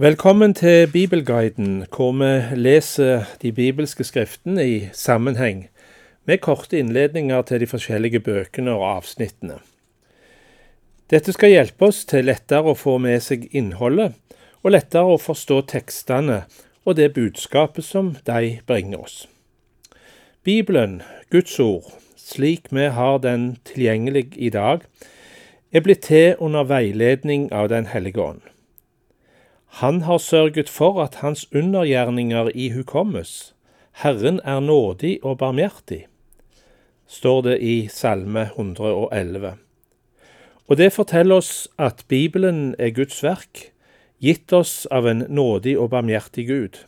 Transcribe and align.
Velkommen 0.00 0.54
til 0.54 0.86
Bibelguiden, 0.92 1.86
hvor 1.96 2.12
vi 2.12 2.56
leser 2.56 3.24
de 3.42 3.50
bibelske 3.52 4.04
skriftene 4.04 4.62
i 4.62 4.88
sammenheng, 4.92 5.64
med 6.24 6.38
korte 6.38 6.78
innledninger 6.78 7.42
til 7.42 7.60
de 7.60 7.66
forskjellige 7.66 8.20
bøkene 8.20 8.70
og 8.70 8.84
avsnittene. 8.92 9.56
Dette 11.10 11.34
skal 11.34 11.50
hjelpe 11.50 11.88
oss 11.90 12.04
til 12.06 12.28
lettere 12.30 12.70
å 12.70 12.78
få 12.78 12.94
med 13.02 13.24
seg 13.26 13.48
innholdet, 13.50 14.14
og 14.62 14.70
lettere 14.70 15.02
å 15.02 15.16
forstå 15.18 15.56
tekstene 15.72 16.36
og 16.84 16.94
det 17.00 17.08
budskapet 17.16 17.82
som 17.84 18.12
de 18.30 18.52
bringer 18.70 19.02
oss. 19.02 19.16
Bibelen, 20.46 21.02
Guds 21.34 21.58
ord, 21.58 21.90
slik 22.14 22.70
vi 22.70 22.86
har 22.86 23.18
den 23.26 23.56
tilgjengelig 23.66 24.28
i 24.36 24.52
dag, 24.54 24.86
er 25.74 25.82
blitt 25.82 26.06
til 26.06 26.38
under 26.38 26.70
veiledning 26.70 27.50
av 27.50 27.66
Den 27.74 27.90
hellige 27.90 28.22
ånd. 28.22 28.46
Han 29.68 30.02
har 30.02 30.18
sørget 30.18 30.68
for 30.68 31.02
at 31.02 31.20
hans 31.20 31.46
undergjerninger 31.54 32.50
ihukommes. 32.54 33.54
Herren 33.92 34.40
er 34.44 34.60
nådig 34.60 35.18
og 35.24 35.38
barmhjertig, 35.38 36.06
står 37.06 37.40
det 37.42 37.56
i 37.60 37.88
Salme 37.88 38.42
111. 38.56 39.56
Og 40.68 40.76
det 40.76 40.92
forteller 40.92 41.40
oss 41.40 41.68
at 41.78 42.04
Bibelen 42.08 42.74
er 42.78 42.90
Guds 42.90 43.22
verk, 43.22 43.72
gitt 44.20 44.52
oss 44.52 44.86
av 44.90 45.06
en 45.06 45.24
nådig 45.28 45.78
og 45.78 45.90
barmhjertig 45.90 46.46
Gud. 46.46 46.78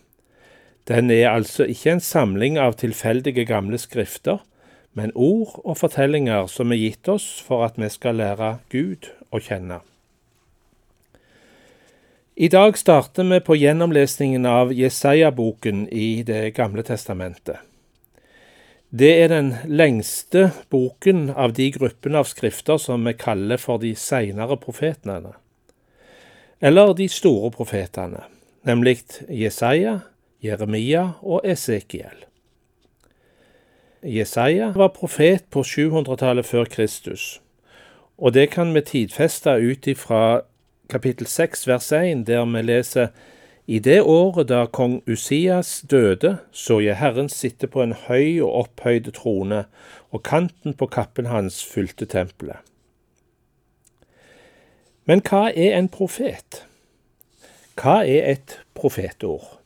Den 0.88 1.10
er 1.10 1.30
altså 1.30 1.65
ikke 1.65 1.93
en 1.97 2.01
samling 2.05 2.59
av 2.59 2.79
tilfeldige 2.80 3.45
gamle 3.45 3.79
skrifter, 3.79 4.41
men 4.93 5.12
ord 5.15 5.60
og 5.65 5.79
fortellinger 5.79 6.49
som 6.51 6.73
er 6.73 6.80
gitt 6.80 7.09
oss 7.09 7.29
for 7.47 7.65
at 7.65 7.79
vi 7.79 7.88
skal 7.93 8.19
lære 8.19 8.57
Gud 8.73 9.12
å 9.30 9.38
kjenne. 9.38 9.80
I 12.41 12.49
dag 12.49 12.79
starter 12.79 13.25
vi 13.25 13.41
på 13.41 13.57
gjennomlesningen 13.57 14.47
av 14.47 14.73
Jesaja-boken 14.73 15.88
i 15.88 16.23
Det 16.23 16.51
gamle 16.57 16.82
testamentet. 16.82 17.59
Det 18.88 19.10
er 19.24 19.29
den 19.29 19.51
lengste 19.69 20.47
boken 20.73 21.35
av 21.37 21.52
de 21.52 21.66
gruppene 21.74 22.23
av 22.24 22.30
skrifter 22.30 22.80
som 22.80 23.05
vi 23.05 23.13
kaller 23.13 23.60
for 23.60 23.77
de 23.85 23.93
seinere 23.93 24.57
profetene, 24.57 25.35
eller 26.65 26.97
de 26.97 27.10
store 27.13 27.52
profetene, 27.52 28.24
nemlig 28.65 29.02
Jesaja, 29.29 29.99
Jeremia 30.41 31.10
og 31.21 31.45
Esekiel. 31.45 32.25
Jesaja 34.01 34.73
var 34.73 34.97
profet 34.97 35.45
på 35.52 35.60
700-tallet 35.60 36.49
før 36.49 36.65
Kristus, 36.65 37.43
og 38.16 38.32
det 38.32 38.49
kan 38.57 38.73
vi 38.73 38.80
tidfeste 38.80 39.60
ut 39.60 39.93
ifra 39.93 40.41
kapittel 40.91 41.27
6 41.27 41.66
vers 41.69 41.93
1, 41.93 42.27
der 42.27 42.45
vi 42.45 42.63
leser 42.63 43.13
i 43.66 43.79
det 43.79 44.01
året 44.02 44.49
da 44.51 44.65
kong 44.66 45.02
Usias 45.07 45.85
døde, 45.91 46.38
så 46.51 46.80
jeg 46.82 46.99
Herren 46.99 47.29
sitte 47.29 47.69
på 47.71 47.82
en 47.82 47.95
høy 48.09 48.41
og 48.43 48.51
opphøyd 48.65 49.13
trone, 49.15 49.65
og 50.10 50.23
kanten 50.27 50.74
på 50.74 50.88
kappen 50.91 51.30
hans 51.30 51.63
fylte 51.65 52.09
tempelet. 52.10 52.59
Men 55.07 55.23
hva 55.23 55.49
er 55.55 55.77
en 55.79 55.88
profet? 55.88 56.65
Hva 57.79 58.01
er 58.02 58.27
et 58.35 58.59
profetord? 58.75 59.60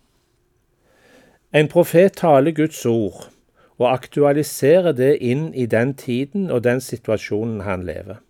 En 1.54 1.68
profet 1.70 2.16
taler 2.20 2.52
Guds 2.52 2.84
ord 2.86 3.30
og 3.78 3.88
aktualiserer 3.90 4.92
det 4.92 5.16
inn 5.24 5.48
i 5.54 5.66
den 5.66 5.94
tiden 5.98 6.50
og 6.50 6.64
den 6.64 6.80
situasjonen 6.84 7.64
han 7.66 7.84
lever. 7.86 8.20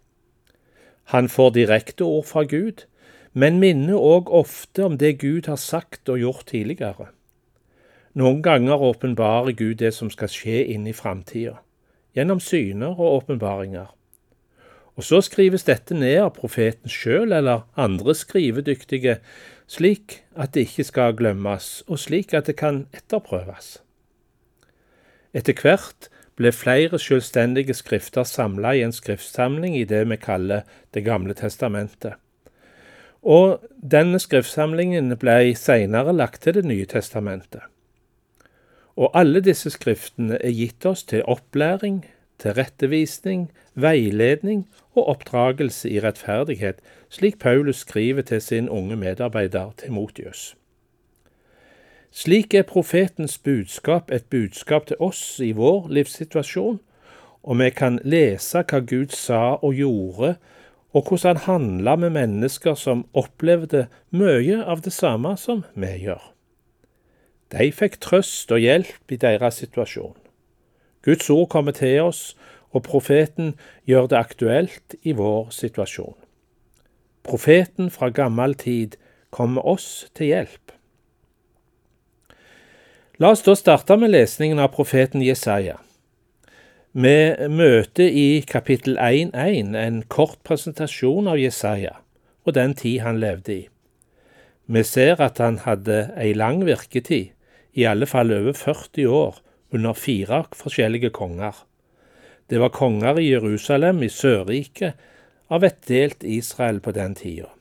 Han 1.12 1.28
får 1.28 1.50
direkte 1.50 2.04
ord 2.04 2.24
fra 2.24 2.44
Gud, 2.48 2.86
men 3.32 3.58
minner 3.60 3.98
òg 3.98 4.30
ofte 4.30 4.86
om 4.86 4.96
det 4.98 5.18
Gud 5.20 5.50
har 5.50 5.60
sagt 5.60 6.08
og 6.08 6.22
gjort 6.22 6.46
tidligere. 6.52 7.10
Noen 8.14 8.44
ganger 8.46 8.78
åpenbarer 8.78 9.56
Gud 9.58 9.80
det 9.82 9.90
som 9.96 10.10
skal 10.10 10.30
skje 10.30 10.62
inn 10.70 10.86
i 10.86 10.94
framtida, 10.94 11.58
gjennom 12.14 12.40
syner 12.40 12.94
og 12.94 13.24
åpenbaringer. 13.24 13.90
Og 14.94 15.02
så 15.02 15.18
skrives 15.26 15.66
dette 15.66 15.96
ned 15.98 16.20
av 16.22 16.36
profeten 16.36 16.90
sjøl 16.90 17.34
eller 17.34 17.66
andre 17.74 18.14
skrivedyktige, 18.14 19.18
slik 19.66 20.20
at 20.38 20.54
det 20.54 20.68
ikke 20.68 20.86
skal 20.86 21.16
glemmes, 21.18 21.82
og 21.90 21.98
slik 21.98 22.36
at 22.38 22.46
det 22.46 22.54
kan 22.60 22.84
etterprøves. 22.94 23.80
Etter 25.34 25.58
hvert 25.58 26.08
ble 26.36 26.50
flere 26.52 26.98
selvstendige 26.98 27.74
skrifter 27.74 28.26
samla 28.26 28.74
i 28.74 28.82
en 28.86 28.94
skriftsamling 28.94 29.76
i 29.78 29.84
det 29.84 30.04
vi 30.10 30.16
kaller 30.16 30.62
Det 30.94 31.04
gamle 31.04 31.34
testamentet. 31.34 32.14
Og 33.22 33.62
denne 33.80 34.18
skriftsamlingen 34.20 35.16
ble 35.18 35.54
seinere 35.56 36.12
lagt 36.12 36.42
til 36.42 36.54
Det 36.54 36.64
nye 36.64 36.86
testamentet. 36.86 37.62
Og 38.96 39.10
alle 39.14 39.40
disse 39.40 39.70
skriftene 39.70 40.38
er 40.38 40.54
gitt 40.54 40.86
oss 40.86 41.02
til 41.04 41.24
opplæring, 41.26 42.04
tilrettevisning, 42.38 43.48
veiledning 43.74 44.68
og 44.94 45.08
oppdragelse 45.08 45.90
i 45.90 46.00
rettferdighet, 46.00 46.78
slik 47.10 47.38
Paulus 47.38 47.82
skriver 47.82 48.22
til 48.22 48.40
sin 48.40 48.68
unge 48.68 48.96
medarbeider 48.96 49.72
Timotius. 49.78 50.54
Slik 52.14 52.54
er 52.54 52.62
profetens 52.62 53.38
budskap 53.42 54.12
et 54.14 54.28
budskap 54.30 54.84
til 54.86 55.00
oss 55.02 55.40
i 55.42 55.48
vår 55.50 55.88
livssituasjon, 55.90 56.76
og 57.42 57.58
vi 57.58 57.66
kan 57.74 57.96
lese 58.06 58.60
hva 58.62 58.78
Gud 58.86 59.10
sa 59.18 59.56
og 59.56 59.74
gjorde, 59.74 60.36
og 60.94 61.08
hvordan 61.08 61.40
han 61.42 61.46
handla 61.48 61.96
med 61.98 62.14
mennesker 62.14 62.78
som 62.78 63.02
opplevde 63.18 63.88
mye 64.14 64.60
av 64.62 64.84
det 64.86 64.92
samme 64.94 65.32
som 65.42 65.64
vi 65.74 65.90
gjør. 66.04 66.22
De 67.50 67.66
fikk 67.74 67.98
trøst 67.98 68.54
og 68.54 68.62
hjelp 68.62 69.10
i 69.10 69.18
deres 69.18 69.58
situasjon. 69.64 70.14
Guds 71.02 71.26
ord 71.34 71.48
kommer 71.50 71.74
til 71.74 71.98
oss, 72.04 72.36
og 72.70 72.86
profeten 72.86 73.56
gjør 73.90 74.06
det 74.14 74.20
aktuelt 74.20 74.94
i 75.02 75.18
vår 75.18 75.50
situasjon. 75.50 76.14
Profeten 77.26 77.90
fra 77.90 78.12
gammel 78.14 78.54
tid 78.54 78.94
kommer 79.34 79.66
oss 79.66 80.06
til 80.14 80.30
hjelp. 80.30 80.74
La 83.22 83.28
oss 83.30 83.44
da 83.46 83.52
starte 83.54 83.94
med 83.94 84.10
lesningen 84.10 84.58
av 84.58 84.72
profeten 84.74 85.22
Jesaja. 85.22 85.76
Vi 86.98 87.18
møter 87.46 88.08
i 88.10 88.40
kapittel 88.42 88.96
1.1 88.98 89.76
en 89.78 90.00
kort 90.10 90.40
presentasjon 90.42 91.30
av 91.30 91.38
Jesaja 91.38 91.92
og 92.42 92.56
den 92.56 92.74
tid 92.74 93.04
han 93.04 93.20
levde 93.22 93.54
i. 93.54 93.60
Vi 94.66 94.82
ser 94.82 95.22
at 95.22 95.38
han 95.38 95.60
hadde 95.62 96.08
ei 96.18 96.32
lang 96.34 96.64
virketid, 96.66 97.30
i 97.78 97.86
alle 97.86 98.10
fall 98.10 98.34
over 98.34 98.52
40 98.58 99.06
år, 99.06 99.38
under 99.70 99.94
fire 99.94 100.42
forskjellige 100.50 101.12
konger. 101.14 101.54
Det 102.50 102.58
var 102.58 102.74
konger 102.74 103.22
i 103.22 103.30
Jerusalem 103.30 104.02
i 104.02 104.10
Sørriket 104.10 104.98
av 105.54 105.62
et 105.62 105.78
delt 105.86 106.26
Israel 106.26 106.82
på 106.82 106.90
den 106.98 107.14
tida. 107.14 107.52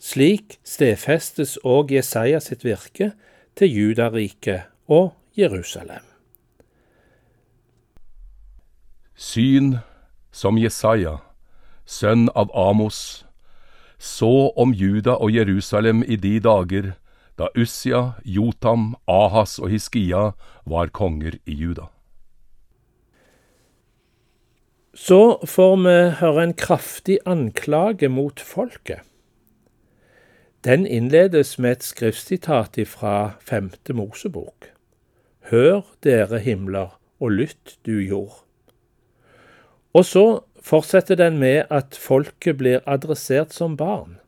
Slik 0.00 0.56
stedfestes 0.64 1.58
òg 1.60 1.92
Jesaja 1.92 2.40
sitt 2.40 2.64
virke 2.64 3.12
til 3.56 3.72
Judariket 3.72 4.68
og 4.88 5.14
Jerusalem. 5.38 6.04
Syn 9.16 9.78
som 10.32 10.58
Jesaja, 10.60 11.16
sønn 11.88 12.28
av 12.36 12.52
Amos, 12.52 13.24
så 13.96 14.52
om 14.60 14.74
Juda 14.76 15.16
og 15.16 15.32
Jerusalem 15.32 16.04
i 16.04 16.20
de 16.20 16.36
dager 16.44 16.92
da 17.40 17.48
Ussia, 17.56 18.16
Jotam, 18.24 18.94
Ahas 19.08 19.58
og 19.58 19.72
Hiskia 19.72 20.32
var 20.68 20.92
konger 20.92 21.38
i 21.44 21.56
Juda. 21.56 21.88
Så 24.96 25.40
får 25.44 25.74
vi 25.84 25.96
høre 26.20 26.44
en 26.44 26.54
kraftig 26.56 27.18
anklage 27.28 28.08
mot 28.08 28.40
folket. 28.40 29.04
Den 30.66 30.86
innledes 30.86 31.58
med 31.58 31.72
et 31.72 31.84
skriftsitat 31.84 32.78
fra 32.90 33.36
femte 33.38 33.92
Mosebok. 33.94 34.72
Hør, 35.50 35.84
dere 36.02 36.40
himler, 36.42 36.96
og 37.20 37.30
lytt, 37.30 37.76
du 37.86 38.00
jord. 38.00 38.40
Og 39.94 40.04
så 40.04 40.40
fortsetter 40.58 41.14
den 41.14 41.38
med 41.38 41.70
at 41.70 41.94
folket 41.94 42.58
blir 42.58 42.82
adressert 42.86 43.54
som 43.54 43.76
barn. 43.76 44.18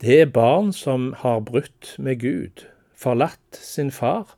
Det 0.00 0.20
er 0.20 0.30
barn 0.30 0.70
som 0.72 1.12
har 1.18 1.40
brutt 1.40 1.96
med 1.98 2.20
Gud, 2.20 2.62
forlatt 2.94 3.58
sin 3.58 3.90
far, 3.90 4.36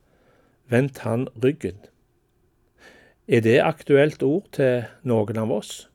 vendt 0.73 1.05
han 1.05 1.29
ryggen. 1.45 1.85
Er 3.29 3.45
det 3.45 3.61
aktuelt 3.61 4.23
ord 4.23 4.49
til 4.57 4.87
noen 5.05 5.37
av 5.37 5.53
oss? 5.53 5.91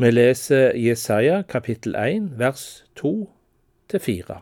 Vi 0.00 0.10
leser 0.10 0.72
Jesaja 0.80 1.42
kapittel 1.42 1.94
1 1.94 2.32
vers 2.40 2.84
2-4. 3.94 4.40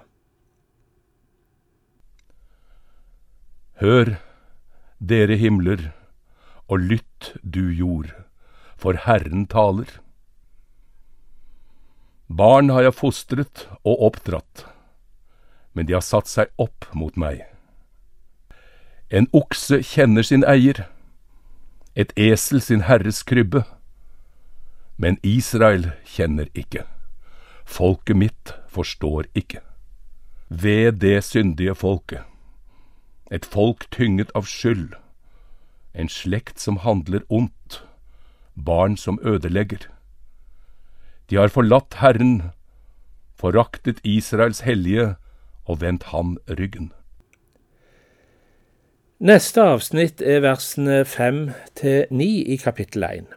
Hør, 3.81 4.16
dere 5.00 5.37
himler, 5.37 5.90
og 6.69 6.78
lytt, 6.78 7.32
du 7.43 7.69
jord, 7.69 8.12
for 8.76 8.96
Herren 9.04 9.46
taler. 9.46 9.99
Barn 12.28 12.70
har 12.70 12.87
jeg 12.87 12.96
fostret 12.96 13.66
og 13.84 14.00
oppdratt, 14.08 14.64
men 15.75 15.87
de 15.87 15.99
har 15.99 16.06
satt 16.06 16.31
seg 16.31 16.49
opp 16.56 16.88
mot 16.94 17.16
meg. 17.16 17.44
En 19.10 19.28
okse 19.37 19.82
kjenner 19.84 20.25
sin 20.25 20.46
eier, 20.49 20.87
et 21.93 22.12
esel 22.16 22.62
sin 22.64 22.87
herres 22.88 23.20
krybbe. 23.28 23.66
Men 24.96 25.19
Israel 25.22 25.90
kjenner 26.08 26.49
ikke, 26.56 26.87
folket 27.66 28.16
mitt 28.16 28.56
forstår 28.72 29.28
ikke. 29.34 29.60
Ved 30.48 31.00
det 31.04 31.22
syndige 31.24 31.74
folket, 31.74 32.24
et 33.32 33.44
folk 33.44 33.86
tynget 33.92 34.32
av 34.36 34.48
skyld, 34.48 34.92
en 35.94 36.08
slekt 36.08 36.60
som 36.60 36.80
handler 36.84 37.24
ondt, 37.28 37.82
barn 38.56 38.96
som 38.96 39.19
ødelegger. 39.24 39.88
De 41.30 41.36
har 41.40 41.52
forlatt 41.52 42.00
Herren, 42.00 42.52
foraktet 43.36 44.00
Israels 44.04 44.60
hellige 44.60 45.14
og 45.64 45.80
vendt 45.80 46.10
ham 46.12 46.36
ryggen. 46.48 46.92
Neste 49.22 49.62
avsnitt 49.62 50.20
er 50.20 50.42
versene 50.42 51.04
fem 51.06 51.52
til 51.78 52.10
ni 52.10 52.42
i 52.42 52.56
kapittel 52.58 53.06
én. 53.06 53.28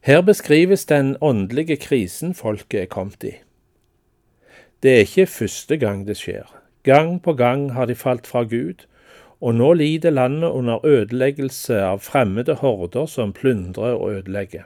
Her 0.00 0.20
beskrives 0.22 0.86
den 0.86 1.16
åndelige 1.20 1.76
krisen 1.76 2.34
folket 2.34 2.80
er 2.80 2.86
kommet 2.86 3.24
i. 3.24 3.34
Det 4.82 4.90
er 4.94 5.04
ikke 5.06 5.26
første 5.26 5.76
gang 5.76 6.06
det 6.06 6.16
skjer. 6.16 6.46
Gang 6.82 7.22
på 7.22 7.32
gang 7.34 7.72
har 7.72 7.86
de 7.86 7.94
falt 7.94 8.26
fra 8.26 8.42
Gud, 8.42 8.86
og 9.40 9.54
nå 9.54 9.72
lider 9.72 10.10
landet 10.10 10.48
under 10.48 10.86
ødeleggelse 10.86 11.80
av 11.82 11.98
fremmede 12.02 12.54
horder 12.54 13.06
som 13.06 13.32
plyndrer 13.32 13.94
og 13.98 14.12
ødelegger. 14.12 14.62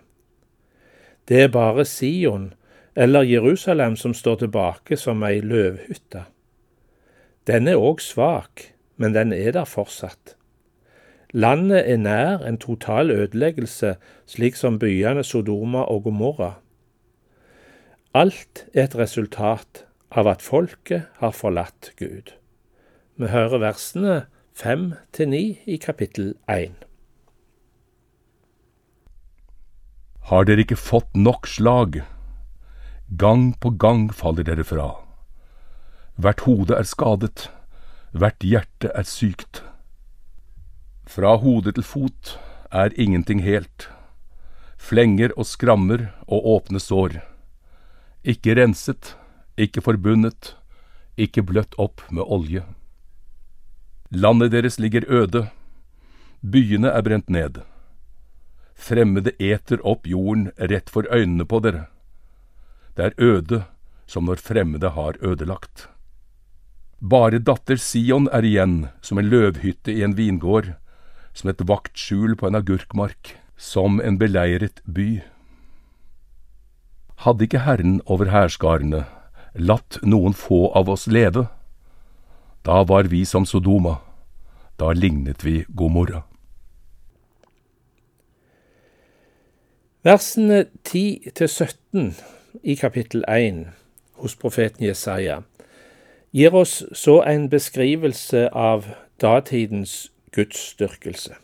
Det 1.28 1.42
er 1.42 1.48
bare 1.48 1.84
Sion 1.84 2.52
eller 2.96 3.22
Jerusalem 3.22 3.96
som 3.96 4.14
står 4.14 4.36
tilbake 4.44 4.96
som 4.96 5.22
ei 5.24 5.40
løvhytte. 5.40 6.26
Den 7.46 7.68
er 7.68 7.80
òg 7.80 8.00
svak, 8.00 8.72
men 8.96 9.14
den 9.14 9.32
er 9.32 9.52
der 9.52 9.64
fortsatt. 9.64 10.36
Landet 11.32 11.90
er 11.90 11.96
nær 11.96 12.44
en 12.44 12.58
total 12.60 13.10
ødeleggelse, 13.10 13.94
slik 14.26 14.56
som 14.56 14.78
byene 14.78 15.24
Sodoma 15.24 15.86
og 15.88 16.02
Gomorra. 16.04 16.52
Alt 18.14 18.66
er 18.74 18.84
et 18.84 18.96
resultat 18.98 19.86
av 20.12 20.28
at 20.28 20.44
folket 20.44 21.08
har 21.22 21.32
forlatt 21.32 21.94
Gud. 21.96 22.34
Vi 23.16 23.32
hører 23.32 23.62
versene 23.64 24.26
fem 24.52 24.92
til 25.12 25.32
ni 25.32 25.58
i 25.64 25.76
kapittel 25.80 26.34
én. 26.50 26.76
Har 30.28 30.44
dere 30.44 30.66
ikke 30.66 30.76
fått 30.76 31.16
nok 31.16 31.48
slag? 31.48 32.02
Gang 33.18 33.54
på 33.60 33.72
gang 33.80 34.10
faller 34.12 34.44
dere 34.44 34.64
fra. 34.68 34.92
Hvert 36.20 36.44
hode 36.44 36.76
er 36.76 36.84
skadet, 36.84 37.48
hvert 38.12 38.44
hjerte 38.44 38.92
er 38.92 39.08
sykt. 39.08 39.64
Fra 41.12 41.34
hode 41.36 41.74
til 41.76 41.84
fot 41.84 42.36
er 42.72 42.94
ingenting 42.96 43.42
helt. 43.44 43.84
Flenger 44.80 45.34
og 45.36 45.44
skrammer 45.44 46.06
og 46.24 46.46
åpne 46.54 46.80
sår. 46.80 47.18
Ikke 48.24 48.54
renset, 48.56 49.10
ikke 49.60 49.84
forbundet, 49.84 50.54
ikke 51.20 51.44
bløtt 51.44 51.76
opp 51.76 52.00
med 52.08 52.24
olje. 52.24 52.64
Landet 54.08 54.54
deres 54.56 54.80
ligger 54.80 55.04
øde, 55.04 55.46
byene 56.40 56.88
er 56.88 57.04
brent 57.04 57.28
ned. 57.28 57.60
Fremmede 58.72 59.36
eter 59.36 59.84
opp 59.84 60.08
jorden 60.08 60.48
rett 60.56 60.88
for 60.88 61.04
øynene 61.12 61.44
på 61.44 61.60
dere. 61.60 61.90
Det 62.96 63.10
er 63.10 63.20
øde 63.20 63.64
som 64.08 64.24
når 64.24 64.40
fremmede 64.40 64.96
har 64.96 65.20
ødelagt. 65.20 65.90
Bare 67.00 67.36
datter 67.38 67.76
Sion 67.76 68.30
er 68.32 68.46
igjen, 68.46 68.86
som 69.02 69.18
en 69.18 69.28
løvhytte 69.28 69.92
i 69.92 70.04
en 70.06 70.16
vingård, 70.16 70.78
som 71.34 71.50
et 71.50 71.62
vaktskjul 71.68 72.36
på 72.36 72.48
en 72.48 72.58
agurkmark, 72.58 73.36
som 73.56 74.00
en 74.00 74.18
beleiret 74.18 74.82
by. 74.84 75.22
Hadde 77.24 77.46
ikke 77.46 77.64
Herren 77.66 78.00
over 78.06 78.32
hærskarene 78.32 79.04
latt 79.54 79.98
noen 80.02 80.34
få 80.34 80.66
av 80.76 80.90
oss 80.92 81.06
leve, 81.06 81.46
da 82.66 82.82
var 82.86 83.10
vi 83.10 83.24
som 83.26 83.46
Sodoma, 83.46 83.98
da 84.78 84.92
lignet 84.92 85.44
vi 85.44 85.62
Gomorra. 85.68 86.22
Versene 90.02 90.64
10–17 90.84 92.12
i 92.62 92.74
kapittel 92.74 93.24
1 93.28 93.68
hos 94.18 94.34
profeten 94.34 94.86
Jesaja 94.86 95.42
gir 96.32 96.54
oss 96.54 96.82
så 96.92 97.20
en 97.22 97.48
beskrivelse 97.52 98.48
av 98.50 98.88
datidens 99.22 100.11
gudsdyrkelse. 100.32 101.34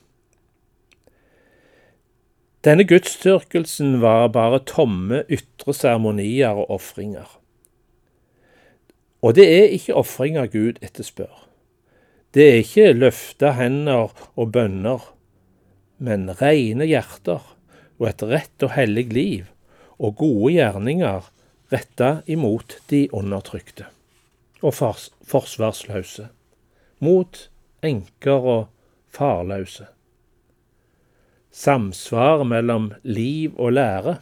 Denne 2.64 2.84
gudsdyrkelsen 2.88 4.00
var 4.02 4.28
bare 4.34 4.60
tomme 4.66 5.22
ytre 5.30 5.74
seremonier 5.76 6.58
og 6.58 6.70
ofringer. 6.78 7.28
Og 9.22 9.34
det 9.38 9.46
er 9.50 9.74
ikke 9.74 9.98
ofringer 9.98 10.46
Gud 10.50 10.80
etterspør. 10.82 11.46
Det 12.34 12.44
er 12.48 12.58
ikke 12.62 12.92
løfta 12.92 13.54
hender 13.56 14.12
og 14.36 14.52
bønner, 14.52 15.04
men 15.98 16.28
rene 16.40 16.86
hjerter 16.86 17.44
og 17.98 18.08
et 18.10 18.22
rett 18.22 18.66
og 18.66 18.74
hellig 18.76 19.08
liv 19.14 19.46
og 19.98 20.18
gode 20.20 20.52
gjerninger 20.54 21.30
retta 21.72 22.10
imot 22.26 22.78
de 22.90 23.06
undertrykte 23.12 23.88
og 24.62 24.74
fors 24.74 25.08
forsvarsløse, 25.28 26.24
mot 27.04 27.44
enker 27.84 28.46
og 28.52 28.62
farløse. 29.18 29.86
Samsvar 31.50 32.44
mellom 32.46 32.92
liv 33.02 33.56
og 33.58 33.72
lære, 33.72 34.18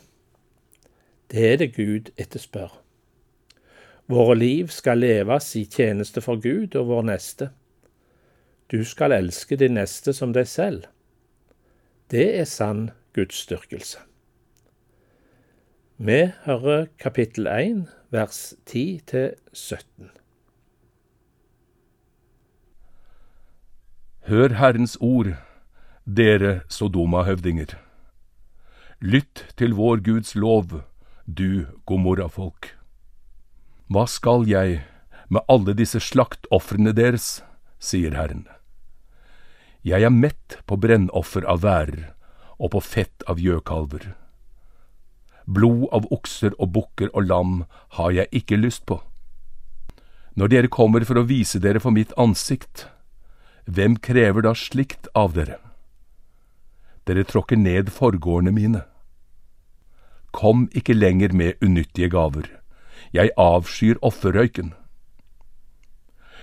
det 1.31 1.53
er 1.53 1.57
det 1.57 1.75
Gud 1.77 2.11
etterspør. 2.17 2.83
Våre 4.07 4.37
liv 4.39 4.69
skal 4.71 5.03
leves 5.03 5.51
i 5.59 5.65
tjeneste 5.65 6.23
for 6.23 6.39
Gud 6.39 6.77
og 6.79 6.87
vår 6.89 7.09
neste. 7.11 7.51
Du 8.71 8.85
skal 8.85 9.13
elske 9.13 9.59
din 9.59 9.75
neste 9.75 10.15
som 10.15 10.33
deg 10.35 10.47
selv. 10.47 10.87
Det 12.11 12.29
er 12.39 12.47
sann 12.47 12.91
gudsdyrkelse. 13.19 13.99
Vi 15.99 16.21
hører 16.45 16.87
kapittel 17.03 17.51
1, 17.51 17.83
vers 18.15 18.55
10 18.67 19.03
17. 19.53 20.16
Hør 24.27 24.57
Herrens 24.59 24.97
ord, 24.99 25.29
dere 26.03 26.65
Sodoma-høvdinger. 26.67 27.77
Lytt 28.99 29.45
til 29.55 29.77
vår 29.79 30.01
Guds 30.03 30.33
lov, 30.35 30.73
du 31.31 31.69
Gomorra-folk. 31.87 32.73
Hva 33.87 34.03
skal 34.11 34.43
jeg 34.51 34.81
med 35.31 35.47
alle 35.47 35.77
disse 35.79 36.03
slaktofrene 36.03 36.91
deres, 36.91 37.45
sier 37.79 38.17
Herren. 38.19 38.49
Jeg 39.87 40.03
er 40.03 40.11
mett 40.11 40.59
på 40.67 40.75
brennoffer 40.75 41.47
av 41.47 41.63
værer 41.63 42.09
og 42.59 42.75
på 42.75 42.83
fett 42.83 43.23
av 43.31 43.39
gjøkalver. 43.39 44.09
Blod 45.47 45.87
av 45.95 46.11
okser 46.11 46.59
og 46.59 46.75
bukker 46.75 47.15
og 47.15 47.31
lam 47.31 47.55
har 47.95 48.11
jeg 48.19 48.43
ikke 48.43 48.59
lyst 48.59 48.89
på. 48.91 48.99
Når 50.35 50.51
dere 50.51 50.75
kommer 50.81 51.07
for 51.07 51.23
å 51.23 51.29
vise 51.31 51.63
dere 51.63 51.79
for 51.79 51.95
mitt 51.95 52.11
ansikt, 52.19 52.89
hvem 53.67 53.97
krever 53.99 54.47
da 54.47 54.55
slikt 54.55 55.09
av 55.15 55.35
dere? 55.35 55.59
Dere 57.07 57.25
tråkker 57.27 57.59
ned 57.59 57.91
forgårdene 57.95 58.55
mine. 58.55 58.83
Kom 60.35 60.67
ikke 60.75 60.95
lenger 60.95 61.35
med 61.35 61.63
unyttige 61.63 62.11
gaver, 62.13 62.49
jeg 63.15 63.31
avskyr 63.37 63.99
offerrøyken. 64.03 64.75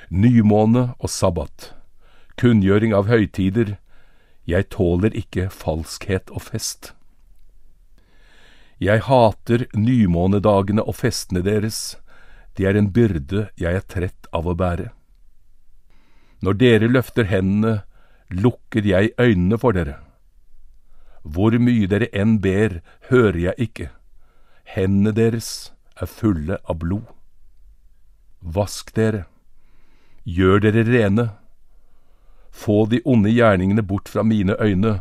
Nymåne 0.10 0.94
og 1.00 1.10
sabbat, 1.10 1.72
kunngjøring 2.39 2.94
av 2.96 3.08
høytider, 3.12 3.77
jeg 4.46 4.68
tåler 4.74 5.15
ikke 5.15 5.48
falskhet 5.51 6.32
og 6.32 6.44
fest. 6.50 6.92
Jeg 8.84 9.06
hater 9.08 9.63
nymånedagene 9.77 10.84
og 10.84 10.98
festene 11.00 11.44
deres, 11.46 11.96
de 12.58 12.68
er 12.68 12.75
en 12.75 12.92
byrde 12.92 13.48
jeg 13.58 13.80
er 13.80 13.88
trett 13.88 14.27
av 14.36 14.50
å 14.50 14.58
bære. 14.58 14.92
Når 16.43 16.57
dere 16.59 16.89
løfter 16.91 17.29
hendene, 17.29 17.83
lukker 18.29 18.83
jeg 18.83 19.13
øynene 19.19 19.59
for 19.59 19.75
dere. 19.75 20.00
Hvor 21.23 21.55
mye 21.55 21.88
dere 21.88 22.09
enn 22.12 22.39
ber, 22.43 22.81
hører 23.09 23.38
jeg 23.39 23.69
ikke, 23.69 23.88
hendene 24.75 25.13
deres 25.15 25.71
er 25.95 26.09
fulle 26.12 26.57
av 26.67 26.81
blod. 26.81 27.07
Vask 28.43 28.91
dere, 28.97 29.23
gjør 30.27 30.65
dere 30.65 30.83
rene, 30.89 31.29
få 32.51 32.83
de 32.91 33.00
onde 33.07 33.31
gjerningene 33.31 33.85
bort 33.88 34.12
fra 34.12 34.23
mine 34.27 34.57
øyne, 34.59 35.00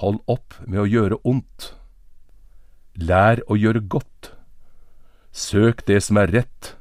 hold 0.00 0.20
opp 0.30 0.54
med 0.66 0.84
å 0.84 0.88
gjøre 0.88 1.18
ondt. 1.26 1.72
Lær 2.94 3.42
å 3.50 3.58
gjøre 3.58 3.82
godt. 3.90 4.30
Søk 5.32 5.82
det 5.90 5.98
som 6.06 6.18
er 6.20 6.30
rett. 6.32 6.76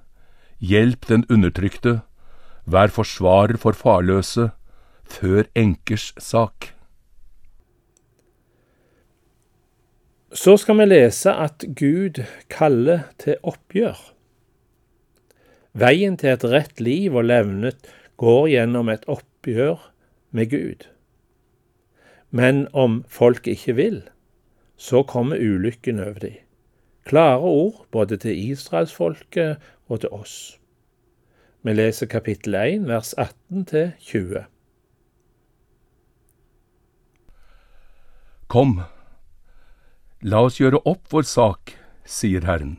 Hjelp 0.60 1.08
den 1.10 1.26
undertrykte, 1.30 2.00
vær 2.72 2.92
forsvarer 2.94 3.58
for 3.62 3.78
farløse, 3.78 4.50
før 5.10 5.48
enkers 5.58 6.12
sak. 6.22 6.74
Så 10.30 10.58
skal 10.62 10.78
vi 10.78 10.86
lese 10.86 11.34
at 11.34 11.66
Gud 11.74 12.22
kaller 12.54 13.08
til 13.18 13.40
oppgjør. 13.42 13.98
Veien 15.74 16.18
til 16.22 16.36
et 16.36 16.46
rett 16.46 16.82
liv 16.82 17.18
og 17.18 17.26
levnet 17.30 17.90
går 18.22 18.52
gjennom 18.54 18.92
et 18.94 19.08
oppgjør 19.10 19.82
med 20.32 20.52
Gud. 20.54 20.86
Men 22.30 22.68
om 22.74 23.02
folk 23.10 23.48
ikke 23.50 23.74
vil, 23.80 24.00
så 24.78 25.02
kommer 25.04 25.42
ulykken 25.42 26.00
over 26.00 26.22
dem. 26.22 26.38
Klare 27.10 27.42
ord 27.42 27.88
både 27.92 28.18
til 28.22 28.38
israelsfolket 28.52 29.58
og 29.88 30.02
til 30.02 30.14
oss. 30.14 30.59
Vi 31.62 31.74
leser 31.74 32.08
kapittel 32.08 32.56
1, 32.56 32.86
vers 32.88 33.10
18 33.18 33.66
til 33.68 33.90
20. 34.00 34.46
Kom, 38.48 38.78
la 40.24 40.40
oss 40.48 40.62
gjøre 40.62 40.80
opp 40.88 41.12
vår 41.12 41.28
sak, 41.28 41.74
sier 42.08 42.48
Herren. 42.48 42.78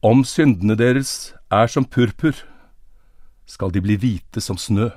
Om 0.00 0.24
syndene 0.24 0.72
deres 0.80 1.34
er 1.52 1.68
som 1.68 1.84
purpur, 1.84 2.32
skal 3.44 3.76
de 3.76 3.84
bli 3.84 3.98
hvite 4.00 4.40
som 4.40 4.56
snø. 4.56 4.88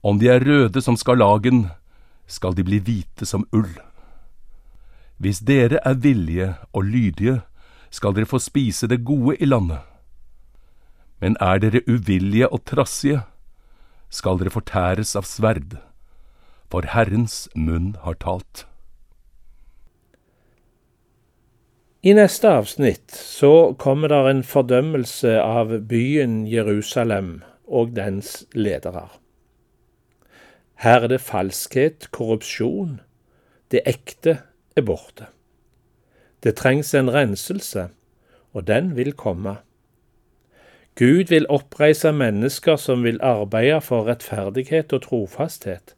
Om 0.00 0.16
de 0.22 0.32
er 0.32 0.40
røde 0.40 0.80
som 0.80 0.96
skarlagen, 0.96 1.66
skal 2.24 2.56
de 2.56 2.64
bli 2.64 2.80
hvite 2.80 3.28
som 3.28 3.44
ull. 3.52 3.76
Hvis 5.20 5.44
dere 5.44 5.84
er 5.84 6.00
villige 6.00 6.54
og 6.72 6.88
lydige, 6.88 7.42
skal 7.90 8.16
dere 8.16 8.32
få 8.32 8.40
spise 8.40 8.88
det 8.88 9.04
gode 9.04 9.36
i 9.36 9.44
landet. 9.44 9.84
Men 11.20 11.36
er 11.40 11.58
dere 11.62 11.82
uvillige 11.88 12.48
og 12.48 12.64
trassige, 12.64 13.22
skal 14.10 14.38
dere 14.40 14.54
fortæres 14.54 15.16
av 15.18 15.26
sverd, 15.28 15.76
for 16.70 16.86
Herrens 16.88 17.48
munn 17.54 17.94
har 18.04 18.16
talt. 18.22 18.64
I 22.06 22.14
neste 22.14 22.46
avsnitt 22.54 23.10
så 23.10 23.74
kommer 23.74 24.12
der 24.12 24.28
en 24.30 24.44
fordømmelse 24.46 25.32
av 25.42 25.72
byen 25.90 26.44
Jerusalem 26.46 27.40
og 27.66 27.96
dens 27.96 28.44
ledere. 28.54 29.08
Her 30.78 31.08
er 31.08 31.10
det 31.10 31.24
falskhet, 31.26 32.06
korrupsjon. 32.14 33.00
Det 33.74 33.82
ekte 33.82 34.38
er 34.78 34.86
borte. 34.86 35.26
Det 36.46 36.54
trengs 36.54 36.94
en 36.94 37.10
renselse, 37.10 37.88
og 38.54 38.68
den 38.70 38.94
vil 38.94 39.10
komme. 39.18 39.56
Gud 40.98 41.30
vil 41.30 41.46
oppreise 41.48 42.10
mennesker 42.12 42.76
som 42.76 43.04
vil 43.06 43.20
arbeide 43.22 43.80
for 43.80 44.08
rettferdighet 44.08 44.92
og 44.92 45.02
trofasthet, 45.02 45.94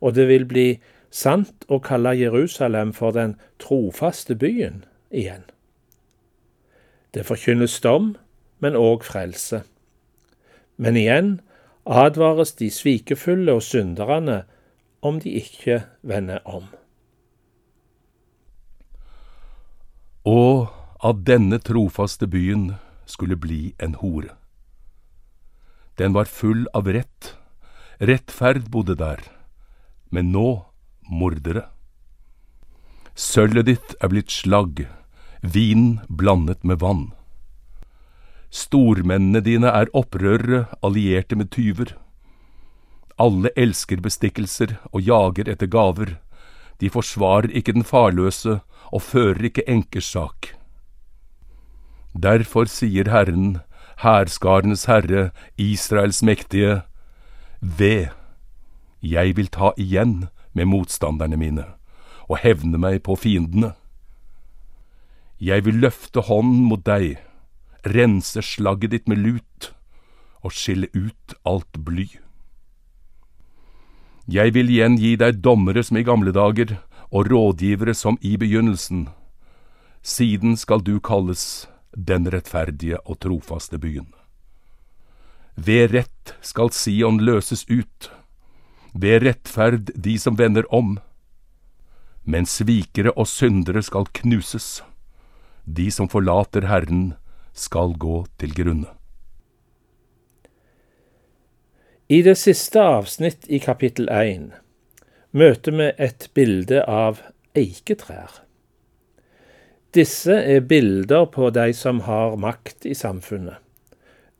og 0.00 0.14
det 0.14 0.28
vil 0.28 0.46
bli 0.46 0.66
sant 1.10 1.66
å 1.66 1.80
kalle 1.82 2.12
Jerusalem 2.14 2.92
for 2.94 3.10
den 3.16 3.34
trofaste 3.58 4.36
byen 4.38 4.84
igjen. 5.10 5.42
Det 7.14 7.26
forkynnes 7.26 7.80
dom, 7.82 8.14
men 8.62 8.78
òg 8.78 9.02
frelse. 9.02 9.64
Men 10.76 10.96
igjen 10.96 11.40
advares 11.86 12.52
de 12.60 12.70
svikefulle 12.70 13.58
og 13.58 13.66
synderne 13.66 14.44
om 15.02 15.20
de 15.20 15.34
ikke 15.40 15.82
vender 16.02 16.38
om. 16.44 16.70
Og 20.26 20.66
av 21.02 21.22
denne 21.26 21.58
trofaste 21.62 22.26
byen 22.30 22.74
skulle 23.06 23.36
bli 23.36 23.74
en 23.78 23.94
hore. 24.02 24.34
Den 25.96 26.12
var 26.12 26.28
full 26.28 26.66
av 26.76 26.90
rett, 26.92 27.32
rettferd 27.98 28.68
bodde 28.70 28.98
der, 29.00 29.22
men 30.12 30.32
nå 30.34 30.66
mordere. 31.08 31.68
Sølvet 33.16 33.70
ditt 33.70 33.94
er 34.04 34.12
blitt 34.12 34.34
slagg, 34.34 34.84
vin 35.40 36.02
blandet 36.08 36.66
med 36.66 36.82
vann. 36.82 37.06
Stormennene 38.52 39.40
dine 39.40 39.72
er 39.72 39.88
opprørere, 39.96 40.66
allierte 40.84 41.36
med 41.36 41.50
tyver. 41.54 41.94
Alle 43.16 43.50
elsker 43.56 44.02
bestikkelser 44.04 44.76
og 44.92 45.00
jager 45.00 45.48
etter 45.48 45.70
gaver. 45.72 46.18
De 46.80 46.92
forsvarer 46.92 47.52
ikke 47.56 47.72
den 47.72 47.88
farløse 47.88 48.60
og 48.92 49.02
fører 49.02 49.48
ikke 49.48 49.64
enkers 49.64 50.12
sak. 50.12 50.55
Derfor 52.16 52.64
sier 52.64 53.10
Herren, 53.12 53.58
hærskarenes 54.00 54.86
Herre, 54.86 55.30
Israels 55.58 56.22
mektige, 56.22 56.82
Ved, 57.60 58.08
jeg 59.02 59.36
vil 59.36 59.48
ta 59.52 59.72
igjen 59.76 60.28
med 60.54 60.64
motstanderne 60.64 61.36
mine 61.36 61.64
og 62.28 62.40
hevne 62.42 62.78
meg 62.78 63.02
på 63.06 63.16
fiendene. 63.20 63.74
Jeg 65.40 65.64
vil 65.66 65.78
løfte 65.84 66.24
hånden 66.26 66.64
mot 66.70 66.82
deg, 66.86 67.18
rense 67.84 68.42
slagget 68.42 68.94
ditt 68.94 69.08
med 69.08 69.20
lut 69.20 69.70
og 70.42 70.54
skille 70.56 70.88
ut 70.94 71.36
alt 71.44 71.84
bly. 71.84 72.08
Jeg 74.26 74.54
vil 74.56 74.72
igjen 74.72 74.96
gi 74.98 75.14
deg 75.20 75.42
dommere 75.44 75.84
som 75.86 76.00
i 76.00 76.06
gamle 76.06 76.32
dager, 76.34 76.78
og 77.14 77.30
rådgivere 77.30 77.94
som 77.94 78.18
i 78.20 78.34
begynnelsen. 78.36 79.06
Siden 80.02 80.56
skal 80.56 80.82
du 80.82 80.98
kalles 80.98 81.68
den 81.96 82.28
rettferdige 82.30 83.00
og 83.08 83.20
trofaste 83.24 83.80
byen. 83.80 84.10
Ved 85.56 85.94
rett 85.94 86.34
skal 86.44 86.68
Sion 86.76 87.22
løses 87.24 87.64
ut, 87.72 88.10
ved 88.92 89.24
rettferd 89.24 89.92
de 89.96 90.18
som 90.20 90.36
vender 90.36 90.68
om. 90.74 90.98
Men 92.24 92.44
svikere 92.46 93.14
og 93.16 93.28
syndere 93.30 93.82
skal 93.82 94.08
knuses, 94.20 94.82
de 95.64 95.88
som 95.90 96.10
forlater 96.12 96.68
Herren 96.68 97.14
skal 97.56 97.96
gå 97.96 98.26
til 98.36 98.52
grunne. 98.52 98.92
I 102.08 102.20
det 102.22 102.36
siste 102.38 102.78
avsnitt 102.78 103.48
i 103.48 103.58
kapittel 103.58 104.10
1 104.12 104.52
møter 105.34 105.74
vi 105.74 105.88
et 105.98 106.28
bilde 106.36 106.84
av 106.86 107.22
eiketrær. 107.56 108.45
Disse 109.94 110.34
er 110.34 110.60
bilder 110.60 111.26
på 111.32 111.50
de 111.50 111.72
som 111.74 112.02
har 112.06 112.36
makt 112.36 112.86
i 112.86 112.94
samfunnet, 112.94 113.56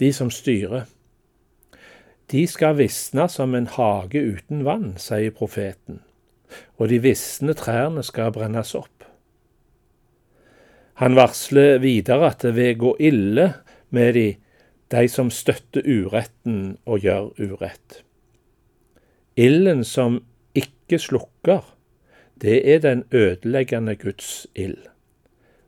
de 0.01 0.13
som 0.13 0.31
styrer. 0.31 0.85
De 2.33 2.43
skal 2.51 2.77
visne 2.81 3.29
som 3.31 3.55
en 3.55 3.69
hage 3.71 4.21
uten 4.21 4.65
vann, 4.67 4.97
sier 4.99 5.31
profeten, 5.31 6.01
og 6.77 6.91
de 6.91 6.99
visne 7.05 7.55
trærne 7.55 8.03
skal 8.05 8.35
brennes 8.35 8.75
opp. 8.75 9.07
Han 10.97 11.17
varsler 11.17 11.79
videre 11.79 12.33
at 12.33 12.43
det 12.43 12.55
vil 12.57 12.79
gå 12.81 12.93
ille 13.05 13.51
med 13.95 14.15
de, 14.17 14.27
de 14.91 15.09
som 15.13 15.31
støtter 15.31 15.85
uretten 15.85 16.79
og 16.89 17.05
gjør 17.05 17.31
urett. 17.37 18.01
Ilden 19.37 19.85
som 19.85 20.23
ikke 20.57 20.99
slukker, 20.99 21.63
det 22.41 22.63
er 22.65 22.81
den 22.81 23.05
ødeleggende 23.13 23.95
Guds 24.01 24.47
ild. 24.55 24.81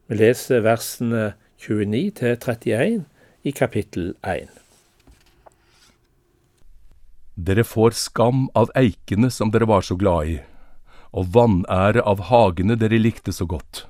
Vi 0.08 0.16
leser 0.16 0.62
versene 0.64 1.34
29 1.60 1.98
til 2.16 2.30
31 2.40 3.02
i 3.44 3.52
kapittel 3.52 4.14
1. 4.24 4.48
Dere 7.36 7.64
får 7.68 7.92
skam 8.00 8.46
av 8.56 8.72
eikene 8.72 9.28
som 9.28 9.52
dere 9.52 9.68
var 9.68 9.84
så 9.84 9.98
glad 10.00 10.32
i, 10.32 10.38
og 11.12 11.28
vanære 11.36 12.00
av 12.08 12.24
hagene 12.32 12.78
dere 12.80 13.02
likte 13.02 13.36
så 13.36 13.44
godt. 13.44 13.84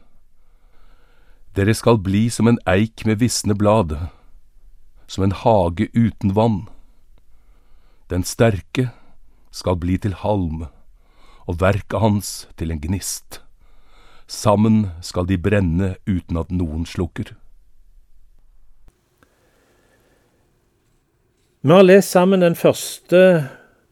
Dere 1.54 1.78
skal 1.78 2.02
bli 2.02 2.26
som 2.34 2.50
en 2.50 2.58
eik 2.66 3.06
med 3.06 3.22
visne 3.22 3.54
blad, 3.54 3.94
som 5.06 5.22
en 5.22 5.38
hage 5.46 5.86
uten 5.94 6.34
vann. 6.34 6.64
Den 8.10 8.26
sterke 8.26 8.90
skal 9.54 9.78
bli 9.78 10.02
til 10.02 10.18
halm, 10.18 10.66
og 11.46 11.62
verket 11.62 12.02
hans 12.02 12.48
til 12.58 12.74
en 12.74 12.82
gnist. 12.82 13.46
Sammen 14.28 14.90
skal 15.00 15.24
de 15.28 15.38
brenne 15.40 15.94
uten 16.04 16.36
at 16.36 16.50
noen 16.52 16.84
slukker. 16.86 17.32
Vi 21.64 21.72
har 21.72 21.82
lest 21.82 22.12
sammen 22.12 22.44
den 22.44 22.54
første 22.54 23.48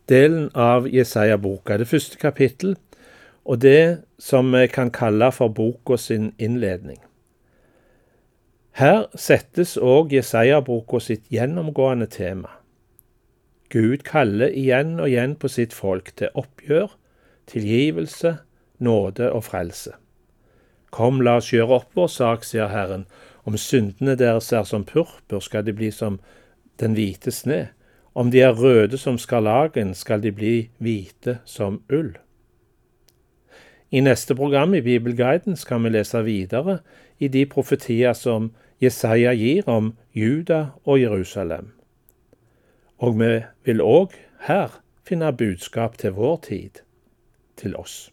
delen 0.09 0.51
av 0.55 0.87
Jesaja-boka, 0.93 1.81
det 1.81 1.89
første 1.89 2.21
kapittel, 2.21 2.77
og 3.45 3.65
det 3.65 4.05
som 4.23 4.53
vi 4.53 4.67
kan 4.69 4.93
kalle 4.93 5.33
for 5.33 5.49
boka 5.49 5.97
sin 5.97 6.31
innledning. 6.39 7.01
Her 8.77 9.07
settes 9.17 9.79
òg 9.81 10.13
Jesaja-boka 10.13 11.01
sitt 11.01 11.27
gjennomgående 11.33 12.07
tema. 12.13 12.53
Gud 13.73 14.05
kaller 14.07 14.53
igjen 14.53 14.99
og 15.01 15.09
igjen 15.09 15.35
på 15.41 15.49
sitt 15.49 15.73
folk 15.75 16.13
til 16.21 16.29
oppgjør, 16.37 16.93
tilgivelse, 17.49 18.37
nåde 18.79 19.33
og 19.33 19.49
frelse. 19.49 19.97
Kom, 20.91 21.21
la 21.23 21.37
oss 21.41 21.53
gjøre 21.53 21.81
opp 21.81 21.97
vår 21.99 22.13
sak, 22.13 22.45
sier 22.45 22.69
Herren, 22.73 23.07
Om 23.47 23.55
syndene 23.57 24.17
deres 24.19 24.51
er 24.53 24.65
som 24.67 24.85
purpur, 24.85 25.41
skal 25.41 25.63
de 25.63 25.73
bli 25.73 25.93
som 25.95 26.19
den 26.83 26.97
hvite 26.99 27.31
sne. 27.31 27.69
Om 28.15 28.33
de 28.35 28.41
er 28.43 28.57
røde 28.59 28.99
som 28.99 29.19
skarlagen, 29.19 29.95
skal 29.95 30.23
de 30.23 30.33
bli 30.33 30.55
hvite 30.83 31.39
som 31.45 31.83
ull. 31.93 32.17
I 33.91 34.01
neste 34.01 34.35
program 34.35 34.75
i 34.75 34.81
Bibelguiden 34.83 35.57
skal 35.57 35.85
vi 35.85 35.95
lese 35.95 36.25
videre 36.27 36.81
i 37.19 37.29
de 37.29 37.47
profetier 37.47 38.13
som 38.19 38.51
Jesaja 38.83 39.33
gir 39.33 39.69
om 39.71 39.95
Juda 40.13 40.73
og 40.85 41.01
Jerusalem. 41.01 41.71
Og 42.99 43.15
vi 43.21 43.45
vil 43.65 43.81
òg 43.81 44.19
her 44.49 44.81
finne 45.07 45.31
budskap 45.33 45.99
til 45.99 46.19
vår 46.19 46.37
tid, 46.49 46.83
til 47.57 47.77
oss. 47.77 48.11